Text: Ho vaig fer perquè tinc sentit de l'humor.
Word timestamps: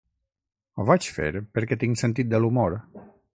Ho 0.79 0.85
vaig 0.91 1.09
fer 1.17 1.29
perquè 1.59 1.79
tinc 1.85 2.01
sentit 2.03 2.33
de 2.33 2.41
l'humor. 2.43 2.79